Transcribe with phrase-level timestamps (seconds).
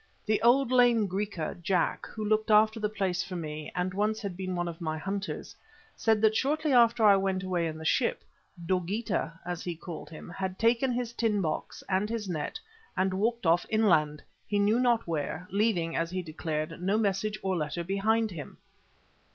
[0.25, 4.35] The old, lame Griqua, Jack, who looked after the place for me and once had
[4.35, 5.55] been one of my hunters,
[5.95, 8.23] said that shortly after I went away in the ship,
[8.65, 12.59] Dogeetah, as he called him, had taken his tin box and his net
[12.97, 17.55] and walked off inland, he knew not where, leaving, as he declared, no message or
[17.55, 18.57] letter behind him.